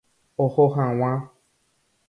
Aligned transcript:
Oho 0.45 0.65
hag̃ua. 0.75 1.13